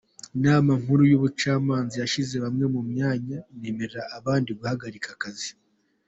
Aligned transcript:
Inama 0.37 0.71
Nkuru 0.81 1.03
y’Ubucamanza 1.11 1.95
yashyize 2.03 2.35
bamwe 2.43 2.65
mu 2.73 2.81
myanya 2.91 3.37
inemerera 3.53 4.01
abandi 4.17 4.49
guhagarika 4.59 5.07
akazi 5.17 5.51